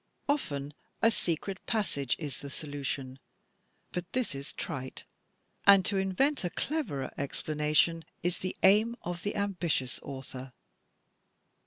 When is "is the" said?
2.17-2.49, 8.23-8.57